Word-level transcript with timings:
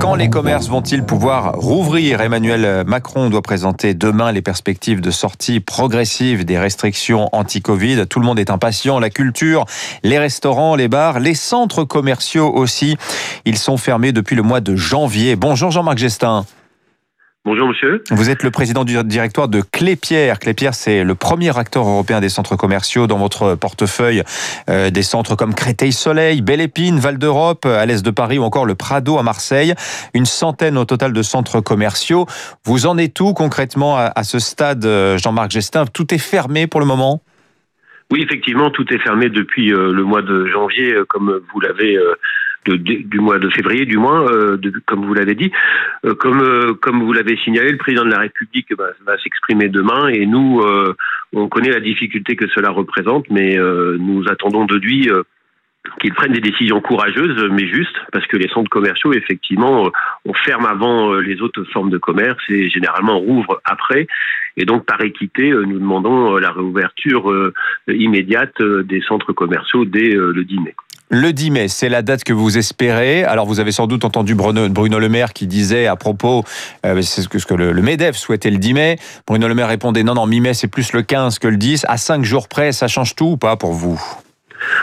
Quand 0.00 0.14
les 0.14 0.28
commerces 0.28 0.68
vont-ils 0.68 1.02
pouvoir 1.02 1.54
rouvrir 1.54 2.20
Emmanuel 2.20 2.84
Macron 2.86 3.30
doit 3.30 3.42
présenter 3.42 3.94
demain 3.94 4.32
les 4.32 4.42
perspectives 4.42 5.00
de 5.00 5.10
sortie 5.10 5.60
progressive 5.60 6.44
des 6.44 6.58
restrictions 6.58 7.28
anti-Covid. 7.32 8.06
Tout 8.08 8.20
le 8.20 8.26
monde 8.26 8.38
est 8.38 8.50
impatient. 8.50 8.98
La 8.98 9.10
culture, 9.10 9.64
les 10.02 10.18
restaurants, 10.18 10.74
les 10.76 10.88
bars, 10.88 11.20
les 11.20 11.34
centres 11.34 11.84
commerciaux 11.84 12.52
aussi. 12.52 12.96
Ils 13.44 13.58
sont 13.58 13.76
fermés 13.76 14.12
depuis 14.12 14.36
le 14.36 14.42
mois 14.42 14.60
de 14.60 14.76
janvier. 14.76 15.36
Bonjour 15.36 15.70
Jean-Marc 15.70 15.98
Gestin. 15.98 16.44
Bonjour 17.46 17.68
monsieur. 17.68 18.02
Vous 18.10 18.28
êtes 18.28 18.42
le 18.42 18.50
président 18.50 18.84
du 18.84 19.00
directoire 19.04 19.46
de 19.46 19.60
Clépierre. 19.60 20.40
Clépierre, 20.40 20.74
c'est 20.74 21.04
le 21.04 21.14
premier 21.14 21.56
acteur 21.56 21.86
européen 21.86 22.18
des 22.20 22.28
centres 22.28 22.56
commerciaux 22.56 23.06
dans 23.06 23.18
votre 23.18 23.54
portefeuille. 23.54 24.24
Euh, 24.68 24.90
des 24.90 25.04
centres 25.04 25.36
comme 25.36 25.54
Créteil-Soleil, 25.54 26.42
Belle-Épine, 26.42 26.98
Val 26.98 27.18
d'Europe, 27.18 27.64
à 27.64 27.86
l'est 27.86 28.04
de 28.04 28.10
Paris 28.10 28.40
ou 28.40 28.42
encore 28.42 28.66
le 28.66 28.74
Prado 28.74 29.16
à 29.16 29.22
Marseille. 29.22 29.74
Une 30.12 30.26
centaine 30.26 30.76
au 30.76 30.84
total 30.84 31.12
de 31.12 31.22
centres 31.22 31.60
commerciaux. 31.60 32.26
Vous 32.64 32.86
en 32.86 32.98
êtes 32.98 33.20
où 33.20 33.32
concrètement 33.32 33.96
à, 33.96 34.10
à 34.16 34.24
ce 34.24 34.40
stade, 34.40 34.84
euh, 34.84 35.16
Jean-Marc 35.16 35.52
Gestin 35.52 35.86
Tout 35.86 36.12
est 36.12 36.18
fermé 36.18 36.66
pour 36.66 36.80
le 36.80 36.86
moment? 36.86 37.22
Oui, 38.10 38.22
effectivement, 38.22 38.70
tout 38.70 38.92
est 38.92 38.98
fermé 38.98 39.28
depuis 39.28 39.72
euh, 39.72 39.92
le 39.92 40.04
mois 40.04 40.22
de 40.22 40.46
janvier, 40.46 40.94
euh, 40.94 41.04
comme 41.08 41.40
vous 41.52 41.60
l'avez 41.60 41.96
euh, 41.96 42.14
du 42.68 43.20
mois 43.20 43.38
de 43.38 43.48
février, 43.50 43.86
du 43.86 43.98
moins, 43.98 44.26
euh, 44.30 44.58
comme 44.86 45.04
vous 45.04 45.14
l'avez 45.14 45.34
dit. 45.34 45.52
Euh, 46.04 46.14
comme, 46.14 46.40
euh, 46.40 46.74
comme 46.74 47.02
vous 47.02 47.12
l'avez 47.12 47.36
signalé, 47.38 47.70
le 47.72 47.78
président 47.78 48.04
de 48.04 48.10
la 48.10 48.18
République 48.18 48.72
va 48.76 49.18
s'exprimer 49.18 49.68
demain 49.68 50.08
et 50.08 50.26
nous, 50.26 50.62
on 51.32 51.48
connaît 51.48 51.70
la 51.70 51.80
difficulté 51.80 52.36
que 52.36 52.48
cela 52.48 52.70
représente, 52.70 53.28
mais 53.30 53.56
nous 53.56 54.24
attendons 54.28 54.64
de 54.64 54.76
lui 54.76 55.08
qu'il 56.00 56.12
prenne 56.14 56.32
des 56.32 56.40
décisions 56.40 56.80
courageuses 56.80 57.48
mais 57.50 57.66
justes, 57.66 57.96
parce 58.12 58.26
que 58.26 58.36
les 58.36 58.48
centres 58.48 58.70
commerciaux, 58.70 59.12
effectivement, 59.12 59.90
on 60.24 60.34
ferme 60.34 60.66
avant 60.66 61.14
les 61.14 61.40
autres 61.40 61.64
formes 61.72 61.90
de 61.90 61.98
commerce 61.98 62.42
et 62.48 62.68
généralement 62.68 63.18
on 63.18 63.20
rouvre 63.20 63.60
après. 63.64 64.06
Et 64.56 64.64
donc, 64.64 64.84
par 64.84 65.00
équité, 65.02 65.50
nous 65.50 65.78
demandons 65.78 66.36
la 66.36 66.50
réouverture 66.50 67.52
immédiate 67.88 68.60
des 68.62 69.00
centres 69.02 69.32
commerciaux 69.32 69.84
dès 69.84 70.10
le 70.10 70.44
10 70.44 70.60
mai. 70.60 70.74
Le 71.08 71.32
10 71.32 71.50
mai, 71.52 71.68
c'est 71.68 71.88
la 71.88 72.02
date 72.02 72.24
que 72.24 72.32
vous 72.32 72.58
espérez. 72.58 73.22
Alors, 73.22 73.46
vous 73.46 73.60
avez 73.60 73.70
sans 73.70 73.86
doute 73.86 74.04
entendu 74.04 74.34
Bruno, 74.34 74.98
Le 74.98 75.08
Maire 75.08 75.32
qui 75.32 75.46
disait 75.46 75.86
à 75.86 75.94
propos, 75.94 76.42
euh, 76.84 77.00
c'est 77.00 77.22
ce 77.22 77.28
que, 77.28 77.54
le, 77.54 77.72
MEDEF 77.74 78.16
souhaitait 78.16 78.50
le 78.50 78.58
10 78.58 78.74
mai. 78.74 78.96
Bruno 79.24 79.46
Le 79.46 79.54
Maire 79.54 79.68
répondait 79.68 80.02
non, 80.02 80.14
non, 80.14 80.26
mi-mai, 80.26 80.52
c'est 80.52 80.66
plus 80.66 80.92
le 80.92 81.02
15 81.02 81.38
que 81.38 81.46
le 81.46 81.58
10. 81.58 81.86
À 81.88 81.96
5 81.96 82.24
jours 82.24 82.48
près, 82.48 82.72
ça 82.72 82.88
change 82.88 83.14
tout 83.14 83.26
ou 83.26 83.36
pas 83.36 83.56
pour 83.56 83.72
vous? 83.72 84.00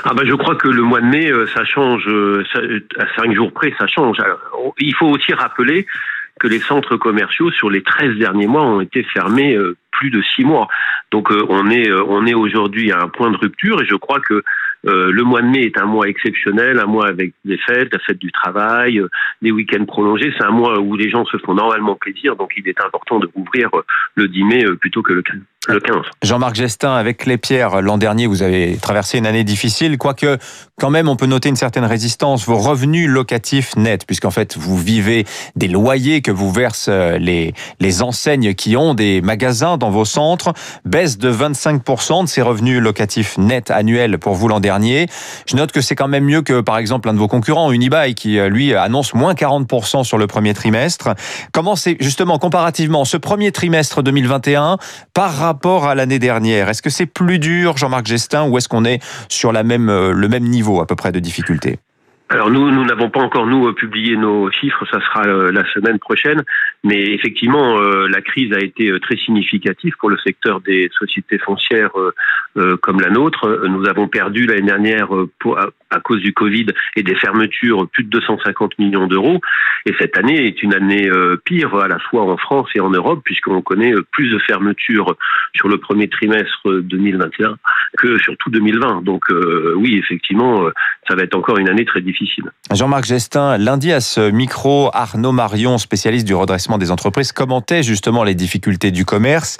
Ah 0.05 0.13
ben 0.13 0.25
je 0.25 0.33
crois 0.33 0.55
que 0.55 0.69
le 0.69 0.81
mois 0.81 1.01
de 1.01 1.07
mai, 1.07 1.29
ça 1.53 1.65
change, 1.65 2.07
ça, 2.53 2.59
à 2.99 3.21
5 3.21 3.33
jours 3.33 3.51
près, 3.51 3.73
ça 3.77 3.87
change. 3.87 4.17
Il 4.79 4.95
faut 4.95 5.07
aussi 5.07 5.33
rappeler 5.33 5.85
que 6.39 6.47
les 6.47 6.59
centres 6.59 6.95
commerciaux 6.95 7.51
sur 7.51 7.69
les 7.69 7.83
13 7.83 8.17
derniers 8.17 8.47
mois 8.47 8.63
ont 8.63 8.81
été 8.81 9.03
fermés 9.03 9.57
plus 9.91 10.09
de 10.09 10.21
6 10.35 10.45
mois. 10.45 10.67
Donc 11.11 11.31
on 11.49 11.69
est, 11.69 11.91
on 11.91 12.25
est 12.25 12.33
aujourd'hui 12.33 12.91
à 12.91 13.01
un 13.01 13.09
point 13.09 13.31
de 13.31 13.37
rupture 13.37 13.81
et 13.81 13.85
je 13.85 13.95
crois 13.95 14.19
que 14.19 14.43
euh, 14.85 15.11
le 15.11 15.23
mois 15.23 15.41
de 15.41 15.47
mai 15.47 15.63
est 15.63 15.77
un 15.79 15.85
mois 15.85 16.07
exceptionnel, 16.07 16.79
un 16.79 16.85
mois 16.85 17.07
avec 17.07 17.33
des 17.45 17.57
fêtes, 17.57 17.93
la 17.93 17.99
fête 17.99 18.19
du 18.19 18.31
travail, 18.31 18.99
euh, 18.99 19.09
des 19.41 19.51
week-ends 19.51 19.85
prolongés. 19.85 20.33
C'est 20.37 20.45
un 20.45 20.51
mois 20.51 20.79
où 20.79 20.95
les 20.95 21.09
gens 21.09 21.25
se 21.25 21.37
font 21.37 21.53
normalement 21.53 21.95
plaisir, 21.95 22.35
donc 22.35 22.51
il 22.57 22.67
est 22.67 22.81
important 22.81 23.19
de 23.19 23.29
rouvrir 23.33 23.69
le 24.15 24.27
10 24.27 24.43
mai 24.43 24.65
plutôt 24.79 25.01
que 25.01 25.13
le 25.13 25.21
15. 25.21 25.37
Le 25.69 25.79
15. 25.79 25.95
Jean-Marc 26.21 26.55
Gestin, 26.55 26.93
avec 26.93 27.25
les 27.25 27.37
pierres, 27.37 27.81
l'an 27.81 27.97
dernier, 27.97 28.27
vous 28.27 28.43
avez 28.43 28.77
traversé 28.81 29.17
une 29.17 29.25
année 29.25 29.45
difficile, 29.45 29.97
quoique 29.97 30.37
quand 30.77 30.89
même 30.89 31.07
on 31.07 31.15
peut 31.15 31.25
noter 31.25 31.47
une 31.47 31.55
certaine 31.55 31.85
résistance. 31.85 32.45
Vos 32.45 32.57
revenus 32.57 33.07
locatifs 33.07 33.77
nets, 33.77 34.05
puisqu'en 34.05 34.29
fait 34.29 34.57
vous 34.57 34.77
vivez 34.77 35.25
des 35.55 35.69
loyers 35.69 36.21
que 36.21 36.31
vous 36.31 36.51
versent 36.51 36.89
euh, 36.89 37.17
les, 37.17 37.53
les 37.79 38.03
enseignes 38.03 38.55
qui 38.55 38.75
ont 38.75 38.93
des 38.93 39.21
magasins 39.21 39.77
dans 39.77 39.89
vos 39.89 40.03
centres, 40.03 40.51
baisse 40.83 41.17
de 41.17 41.31
25% 41.31 42.23
de 42.23 42.27
ces 42.27 42.41
revenus 42.41 42.81
locatifs 42.81 43.37
nets 43.37 43.71
annuels 43.71 44.19
pour 44.19 44.33
vous 44.33 44.49
l'an 44.49 44.59
dernier. 44.59 45.07
Je 45.47 45.55
note 45.55 45.71
que 45.71 45.79
c'est 45.79 45.95
quand 45.95 46.09
même 46.09 46.25
mieux 46.25 46.41
que 46.41 46.59
par 46.59 46.77
exemple 46.77 47.07
un 47.07 47.13
de 47.13 47.19
vos 47.19 47.29
concurrents, 47.29 47.71
Unibail, 47.71 48.15
qui 48.15 48.37
euh, 48.37 48.49
lui 48.49 48.75
annonce 48.75 49.13
moins 49.13 49.33
40% 49.33 50.03
sur 50.03 50.17
le 50.17 50.27
premier 50.27 50.53
trimestre. 50.53 51.11
Comment 51.53 51.77
c'est 51.77 51.95
justement 52.01 52.37
comparativement 52.37 53.05
ce 53.05 53.15
premier 53.15 53.53
trimestre 53.53 54.03
2021 54.03 54.77
par 55.13 55.33
rapport 55.33 55.52
rapport 55.53 55.85
à 55.85 55.95
l'année 55.95 56.19
dernière. 56.19 56.69
Est-ce 56.69 56.81
que 56.81 56.89
c'est 56.89 57.05
plus 57.05 57.39
dur, 57.39 57.77
Jean-Marc 57.77 58.07
Gestin, 58.07 58.49
ou 58.49 58.57
est-ce 58.57 58.67
qu'on 58.67 58.85
est 58.85 59.01
sur 59.29 59.51
même, 59.63 59.87
le 59.87 60.27
même 60.27 60.45
niveau 60.45 60.81
à 60.81 60.87
peu 60.87 60.95
près 60.95 61.11
de 61.11 61.19
difficulté 61.19 61.79
alors 62.29 62.49
nous, 62.49 62.71
nous 62.71 62.85
n'avons 62.85 63.09
pas 63.09 63.19
encore 63.19 63.45
nous 63.45 63.71
publié 63.73 64.17
nos 64.17 64.49
chiffres, 64.49 64.85
ça 64.91 64.99
sera 65.01 65.51
la 65.51 65.63
semaine 65.73 65.99
prochaine, 65.99 66.43
mais 66.83 67.13
effectivement, 67.13 67.77
euh, 67.77 68.07
la 68.07 68.21
crise 68.21 68.51
a 68.53 68.59
été 68.59 68.91
très 68.99 69.17
significative 69.17 69.93
pour 69.99 70.09
le 70.09 70.17
secteur 70.17 70.59
des 70.61 70.89
sociétés 70.97 71.37
foncières 71.37 71.91
euh, 72.57 72.75
comme 72.77 73.01
la 73.01 73.09
nôtre. 73.09 73.67
Nous 73.67 73.87
avons 73.87 74.07
perdu 74.07 74.47
l'année 74.47 74.63
dernière 74.63 75.09
à, 75.91 75.99
cause 75.99 76.21
du 76.21 76.33
Covid 76.33 76.67
et 76.95 77.03
des 77.03 77.15
fermetures 77.15 77.87
plus 77.89 78.03
de 78.03 78.09
250 78.09 78.79
millions 78.79 79.07
d'euros, 79.07 79.39
et 79.85 79.93
cette 79.99 80.17
année 80.17 80.47
est 80.47 80.63
une 80.63 80.73
année 80.73 81.07
euh, 81.07 81.35
pire 81.45 81.75
à 81.75 81.87
la 81.87 81.99
fois 81.99 82.23
en 82.23 82.37
France 82.37 82.69
et 82.73 82.79
en 82.79 82.89
Europe 82.89 83.21
puisqu'on 83.23 83.61
connaît 83.61 83.93
plus 84.11 84.29
de 84.31 84.39
fermetures 84.39 85.15
sur 85.55 85.67
le 85.67 85.77
premier 85.77 86.07
trimestre 86.07 86.81
2021 86.81 87.57
que 87.97 88.17
sur 88.19 88.35
tout 88.37 88.49
2020. 88.49 89.03
Donc 89.03 89.25
oui, 89.75 89.97
effectivement, 89.97 90.63
ça 91.07 91.15
va 91.15 91.23
être 91.23 91.35
encore 91.35 91.57
une 91.57 91.69
année 91.69 91.85
très 91.85 92.01
difficile. 92.01 92.45
Jean-Marc 92.71 93.05
Gestin, 93.05 93.57
lundi 93.57 93.91
à 93.91 94.01
ce 94.01 94.29
micro, 94.31 94.89
Arnaud 94.93 95.31
Marion, 95.31 95.77
spécialiste 95.77 96.25
du 96.25 96.33
redressement 96.33 96.77
des 96.77 96.91
entreprises, 96.91 97.31
commentait 97.31 97.83
justement 97.83 98.23
les 98.23 98.35
difficultés 98.35 98.91
du 98.91 99.05
commerce. 99.05 99.57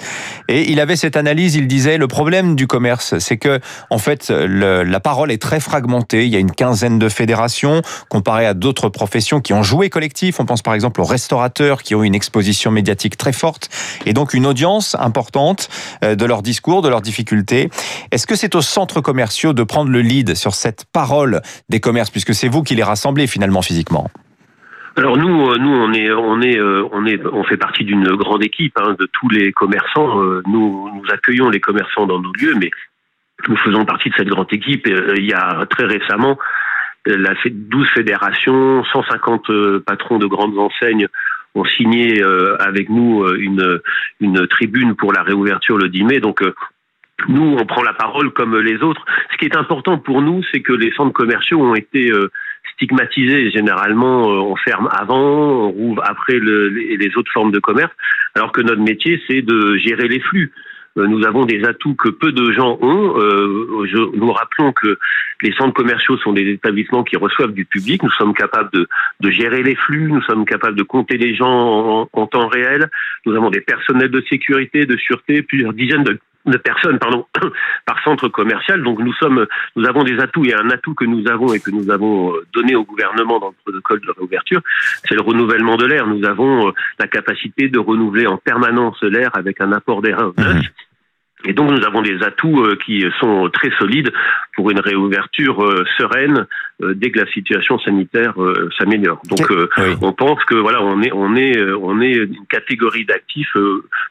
Et 0.48 0.70
il 0.70 0.80
avait 0.80 0.96
cette 0.96 1.16
analyse, 1.16 1.54
il 1.54 1.66
disait, 1.66 1.98
le 1.98 2.08
problème 2.08 2.56
du 2.56 2.66
commerce, 2.66 3.18
c'est 3.18 3.36
que, 3.36 3.60
en 3.90 3.98
fait, 3.98 4.30
le, 4.30 4.82
la 4.82 5.00
parole 5.00 5.30
est 5.30 5.40
très 5.40 5.60
fragmentée. 5.60 6.24
Il 6.24 6.30
y 6.30 6.36
a 6.36 6.40
une 6.40 6.52
quinzaine 6.52 6.98
de 6.98 7.08
fédérations 7.08 7.82
comparé 8.08 8.46
à 8.46 8.54
d'autres 8.54 8.88
professions 8.88 9.40
qui 9.40 9.52
ont 9.52 9.62
joué 9.62 9.90
collectif. 9.90 10.40
On 10.40 10.46
pense 10.46 10.62
par 10.62 10.74
exemple 10.74 11.00
aux 11.00 11.04
restaurateurs 11.04 11.82
qui 11.82 11.94
ont 11.94 12.02
une 12.02 12.14
exposition 12.14 12.70
médiatique 12.70 13.16
très 13.16 13.32
forte 13.32 13.68
et 14.06 14.12
donc 14.12 14.34
une 14.34 14.46
audience 14.46 14.96
importante 14.98 15.68
euh, 16.02 16.14
de 16.14 16.24
leurs 16.24 16.42
discours, 16.42 16.82
de 16.82 16.88
leurs 16.88 17.02
difficultés. 17.02 17.70
Est-ce 18.10 18.23
que 18.26 18.36
c'est 18.36 18.54
aux 18.54 18.62
centres 18.62 19.00
commerciaux 19.00 19.52
de 19.52 19.62
prendre 19.62 19.90
le 19.90 20.00
lead 20.00 20.34
sur 20.34 20.54
cette 20.54 20.84
parole 20.92 21.40
des 21.68 21.80
commerces, 21.80 22.10
puisque 22.10 22.34
c'est 22.34 22.48
vous 22.48 22.62
qui 22.62 22.74
les 22.74 22.82
rassemblez 22.82 23.26
finalement 23.26 23.62
physiquement? 23.62 24.10
Alors 24.96 25.16
nous, 25.16 25.56
nous 25.58 25.70
on 25.70 25.92
est, 25.92 26.10
on 26.12 26.40
est, 26.40 26.60
on 26.60 27.04
est, 27.04 27.26
on 27.26 27.42
fait 27.42 27.56
partie 27.56 27.84
d'une 27.84 28.14
grande 28.14 28.44
équipe 28.44 28.78
hein, 28.80 28.94
de 28.98 29.08
tous 29.12 29.28
les 29.28 29.52
commerçants. 29.52 30.20
Nous, 30.46 30.90
nous 30.94 31.02
accueillons 31.12 31.50
les 31.50 31.60
commerçants 31.60 32.06
dans 32.06 32.20
nos 32.20 32.32
lieux, 32.32 32.54
mais 32.60 32.70
nous 33.48 33.56
faisons 33.56 33.84
partie 33.84 34.10
de 34.10 34.14
cette 34.16 34.28
grande 34.28 34.52
équipe. 34.52 34.86
Il 34.86 35.24
y 35.24 35.32
a 35.32 35.66
très 35.68 35.84
récemment, 35.84 36.38
la 37.06 37.34
12 37.44 37.88
fédérations, 37.88 38.84
150 38.84 39.80
patrons 39.84 40.18
de 40.18 40.26
grandes 40.26 40.58
enseignes 40.58 41.08
ont 41.56 41.64
signé 41.64 42.22
avec 42.60 42.88
nous 42.88 43.26
une, 43.34 43.80
une 44.20 44.46
tribune 44.46 44.94
pour 44.94 45.12
la 45.12 45.22
réouverture 45.22 45.76
le 45.76 45.88
10 45.88 46.04
mai. 46.04 46.20
Donc 46.20 46.40
nous, 47.28 47.56
on 47.58 47.64
prend 47.66 47.82
la 47.82 47.94
parole 47.94 48.30
comme 48.32 48.58
les 48.58 48.82
autres. 48.82 49.04
Ce 49.32 49.36
qui 49.38 49.46
est 49.46 49.56
important 49.56 49.98
pour 49.98 50.20
nous, 50.22 50.42
c'est 50.52 50.60
que 50.60 50.72
les 50.72 50.92
centres 50.92 51.12
commerciaux 51.12 51.60
ont 51.60 51.74
été 51.74 52.12
stigmatisés. 52.74 53.50
Généralement, 53.50 54.22
on 54.26 54.56
ferme 54.56 54.88
avant, 54.92 55.66
on 55.66 55.70
rouvre 55.70 56.02
après 56.04 56.38
le, 56.38 56.68
les 56.68 57.16
autres 57.16 57.30
formes 57.32 57.52
de 57.52 57.60
commerce, 57.60 57.92
alors 58.34 58.52
que 58.52 58.60
notre 58.60 58.82
métier, 58.82 59.22
c'est 59.26 59.42
de 59.42 59.76
gérer 59.76 60.08
les 60.08 60.20
flux. 60.20 60.52
Nous 60.96 61.26
avons 61.26 61.44
des 61.44 61.64
atouts 61.64 61.96
que 61.96 62.08
peu 62.08 62.30
de 62.30 62.52
gens 62.52 62.78
ont. 62.80 63.14
Je, 63.84 64.16
nous 64.16 64.32
rappelons 64.32 64.72
que 64.72 64.96
les 65.42 65.52
centres 65.52 65.74
commerciaux 65.74 66.16
sont 66.18 66.32
des 66.32 66.48
établissements 66.48 67.02
qui 67.02 67.16
reçoivent 67.16 67.52
du 67.52 67.64
public. 67.64 68.02
Nous 68.02 68.12
sommes 68.12 68.32
capables 68.32 68.70
de, 68.72 68.86
de 69.20 69.30
gérer 69.30 69.64
les 69.64 69.74
flux, 69.74 70.10
nous 70.10 70.22
sommes 70.22 70.44
capables 70.44 70.76
de 70.76 70.84
compter 70.84 71.16
les 71.16 71.34
gens 71.34 71.48
en, 71.48 72.08
en 72.12 72.26
temps 72.26 72.46
réel. 72.46 72.88
Nous 73.26 73.34
avons 73.34 73.50
des 73.50 73.60
personnels 73.60 74.10
de 74.10 74.22
sécurité, 74.30 74.86
de 74.86 74.96
sûreté, 74.96 75.42
plusieurs 75.42 75.72
dizaines 75.72 76.04
de 76.04 76.18
de 76.46 76.56
personnes 76.58 76.98
pardon 76.98 77.26
par 77.86 78.02
centre 78.02 78.28
commercial. 78.28 78.82
Donc 78.82 78.98
nous 78.98 79.12
sommes 79.14 79.46
nous 79.76 79.86
avons 79.86 80.02
des 80.02 80.18
atouts. 80.20 80.44
Et 80.44 80.54
un 80.54 80.70
atout 80.70 80.94
que 80.94 81.04
nous 81.04 81.26
avons 81.28 81.52
et 81.52 81.60
que 81.60 81.70
nous 81.70 81.90
avons 81.90 82.34
donné 82.52 82.74
au 82.74 82.84
gouvernement 82.84 83.38
dans 83.38 83.48
le 83.48 83.54
protocole 83.64 84.00
de 84.00 84.10
réouverture. 84.10 84.60
C'est 85.08 85.14
le 85.14 85.22
renouvellement 85.22 85.76
de 85.76 85.86
l'air. 85.86 86.06
Nous 86.06 86.24
avons 86.26 86.72
la 86.98 87.08
capacité 87.08 87.68
de 87.68 87.78
renouveler 87.78 88.26
en 88.26 88.36
permanence 88.36 89.00
l'air 89.02 89.30
avec 89.34 89.60
un 89.60 89.72
apport 89.72 90.02
d'air 90.02 90.32
neuf 90.36 90.66
Et 91.46 91.52
donc 91.52 91.70
nous 91.70 91.84
avons 91.84 92.02
des 92.02 92.22
atouts 92.22 92.62
euh, 92.62 92.78
qui 92.84 93.04
sont 93.20 93.50
très 93.52 93.70
solides 93.78 94.10
pour 94.56 94.70
une 94.70 94.80
réouverture 94.80 95.62
euh, 95.62 95.84
sereine 95.98 96.46
euh, 96.82 96.94
dès 96.94 97.10
que 97.10 97.20
la 97.20 97.30
situation 97.32 97.78
sanitaire 97.78 98.34
s'améliore. 98.78 99.20
Donc 99.28 99.46
oui. 99.50 99.96
on 100.00 100.12
pense 100.12 100.42
que 100.44 100.54
voilà, 100.54 100.82
on 100.82 101.02
est 101.02 101.12
on 101.12 101.36
est 101.36 101.60
on 101.80 102.00
est 102.00 102.14
une 102.14 102.46
catégorie 102.48 103.04
d'actifs 103.04 103.56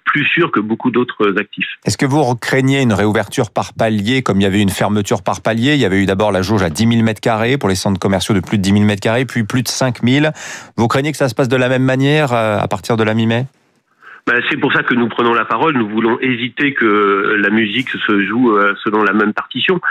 plus 0.06 0.26
sûre 0.26 0.52
que 0.52 0.60
beaucoup 0.60 0.92
d'autres 0.92 1.34
actifs. 1.38 1.68
Est-ce 1.86 1.98
que 1.98 2.06
vous 2.06 2.36
craignez 2.36 2.82
une 2.82 2.94
réouverture 2.94 3.52
par 3.52 3.74
palier 3.74 4.22
comme 4.22 4.40
il 4.40 4.44
y 4.44 4.48
avait 4.48 4.62
une 4.62 4.70
fermeture 4.70 5.24
par 5.24 5.42
palier? 5.42 5.74
Il 5.74 5.80
y 5.80 5.86
avait 5.86 6.02
eu 6.02 6.06
d'abord 6.06 6.32
la 6.32 6.42
jauge 6.42 6.64
à 6.64 6.70
10 6.70 6.88
000 6.88 7.04
mètres 7.04 7.22
carrés 7.22 7.58
pour 7.58 7.70
les 7.70 7.76
centres 7.76 8.00
commerciaux 8.00 8.36
de 8.36 8.40
plus 8.40 8.58
de 8.58 8.64
10 8.64 8.72
000 8.72 8.84
mètres 8.84 9.02
carrés, 9.02 9.26
puis 9.26 9.44
plus 9.44 9.64
de 9.64 9.68
5 9.68 10.04
000. 10.04 10.28
Vous 10.78 10.88
craignez 10.88 11.12
que 11.12 11.18
ça 11.18 11.30
se 11.30 11.36
passe 11.36 11.50
de 11.50 11.58
la 11.58 11.70
même 11.70 11.84
manière 11.84 12.34
à 12.34 12.68
partir 12.68 12.98
de 12.98 13.04
la 13.04 13.14
mi-mai? 13.14 13.46
Ben, 14.26 14.42
c'est 14.50 14.56
pour 14.56 14.72
ça 14.72 14.84
que 14.84 14.96
nous 14.96 15.10
prenons 15.10 15.34
la 15.34 15.44
parole. 15.44 15.76
Nous 15.76 15.90
voulons 15.90 16.18
éviter 16.22 16.74
que 16.74 17.36
la 17.38 17.50
musique 17.50 17.90
se 17.90 18.22
joue 18.22 18.56
euh, 18.56 18.74
selon 18.82 19.04
la 19.04 19.12
même 19.12 19.34
partition. 19.34 19.82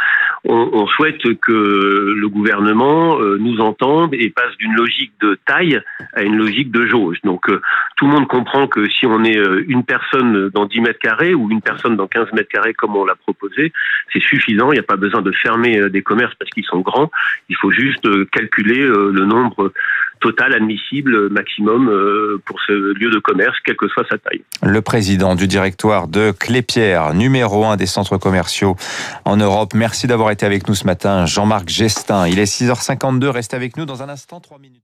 On, 0.44 0.70
on 0.72 0.86
souhaite 0.86 1.38
que 1.38 2.14
le 2.16 2.28
gouvernement 2.30 3.20
euh, 3.20 3.36
nous 3.38 3.60
entende 3.60 4.14
et 4.14 4.30
passe 4.30 4.56
d'une 4.56 4.72
logique 4.72 5.12
de 5.20 5.38
taille 5.44 5.82
à 6.14 6.22
une 6.22 6.36
logique 6.36 6.70
de 6.70 6.86
jauge. 6.86 7.18
Donc 7.24 7.50
euh, 7.50 7.60
tout 7.96 8.06
le 8.06 8.12
monde 8.12 8.26
comprend 8.26 8.68
que 8.68 8.88
si 8.88 9.06
on 9.06 9.22
est 9.22 9.38
une 9.68 9.84
personne 9.84 10.48
dans 10.48 10.64
10 10.64 10.80
mètres 10.80 10.98
carrés 10.98 11.34
ou 11.34 11.50
une 11.50 11.60
personne 11.60 11.96
dans 11.96 12.06
15 12.06 12.32
mètres 12.32 12.48
carrés 12.48 12.72
comme 12.72 12.96
on 12.96 13.04
l'a 13.04 13.16
proposé, 13.16 13.70
c'est 14.14 14.22
suffisant. 14.22 14.72
Il 14.72 14.76
n'y 14.76 14.80
a 14.80 14.84
pas 14.84 14.96
besoin 14.96 15.20
de 15.20 15.32
fermer 15.32 15.90
des 15.90 16.02
commerces 16.02 16.34
parce 16.38 16.50
qu'ils 16.50 16.64
sont 16.64 16.80
grands. 16.80 17.10
Il 17.50 17.56
faut 17.56 17.70
juste 17.70 18.08
calculer 18.30 18.80
le 18.80 19.24
nombre 19.26 19.72
total 20.22 20.54
admissible 20.54 21.28
maximum 21.28 21.90
pour 22.46 22.58
ce 22.66 22.72
lieu 22.72 23.10
de 23.10 23.18
commerce, 23.18 23.56
quelle 23.64 23.76
que 23.76 23.88
soit 23.88 24.06
sa 24.08 24.16
le 24.62 24.80
président 24.80 25.34
du 25.34 25.48
directoire 25.48 26.08
de 26.08 26.30
Clépierre, 26.30 27.14
numéro 27.14 27.64
un 27.64 27.76
des 27.76 27.86
centres 27.86 28.16
commerciaux 28.16 28.76
en 29.24 29.36
Europe. 29.36 29.74
Merci 29.74 30.06
d'avoir 30.06 30.30
été 30.30 30.46
avec 30.46 30.68
nous 30.68 30.74
ce 30.74 30.86
matin, 30.86 31.26
Jean-Marc 31.26 31.68
Gestin. 31.68 32.28
Il 32.28 32.38
est 32.38 32.44
6h52, 32.44 33.26
restez 33.28 33.56
avec 33.56 33.76
nous 33.76 33.84
dans 33.84 34.02
un 34.02 34.08
instant, 34.08 34.40
3 34.40 34.58
minutes. 34.58 34.82